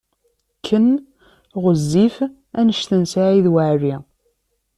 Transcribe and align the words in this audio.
Ken 0.65 0.87
ɣezzif 1.63 2.15
anect 2.59 2.91
n 2.99 3.03
Saɛid 3.11 3.47
Waɛli. 3.53 3.95